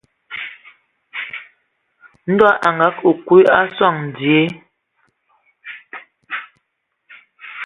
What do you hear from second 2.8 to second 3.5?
akə kwi